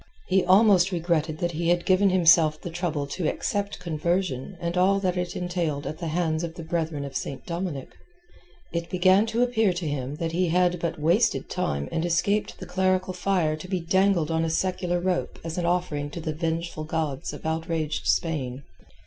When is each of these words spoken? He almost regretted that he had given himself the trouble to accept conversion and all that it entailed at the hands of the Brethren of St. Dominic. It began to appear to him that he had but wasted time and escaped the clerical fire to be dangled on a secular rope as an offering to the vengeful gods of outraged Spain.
He 0.25 0.43
almost 0.43 0.91
regretted 0.91 1.37
that 1.37 1.51
he 1.51 1.69
had 1.69 1.85
given 1.85 2.09
himself 2.09 2.59
the 2.59 2.71
trouble 2.71 3.05
to 3.05 3.27
accept 3.29 3.77
conversion 3.77 4.57
and 4.59 4.75
all 4.75 4.99
that 4.99 5.15
it 5.15 5.35
entailed 5.35 5.85
at 5.85 5.99
the 5.99 6.07
hands 6.07 6.43
of 6.43 6.55
the 6.55 6.63
Brethren 6.63 7.05
of 7.05 7.15
St. 7.15 7.45
Dominic. 7.45 7.89
It 8.73 8.89
began 8.89 9.27
to 9.27 9.43
appear 9.43 9.73
to 9.73 9.87
him 9.87 10.15
that 10.15 10.31
he 10.31 10.47
had 10.47 10.79
but 10.79 10.99
wasted 10.99 11.51
time 11.51 11.87
and 11.91 12.03
escaped 12.03 12.57
the 12.57 12.65
clerical 12.65 13.13
fire 13.13 13.55
to 13.55 13.67
be 13.67 13.79
dangled 13.79 14.31
on 14.31 14.43
a 14.43 14.49
secular 14.49 14.99
rope 14.99 15.37
as 15.43 15.59
an 15.59 15.67
offering 15.67 16.09
to 16.09 16.19
the 16.19 16.33
vengeful 16.33 16.83
gods 16.83 17.31
of 17.31 17.45
outraged 17.45 18.07
Spain. 18.07 18.63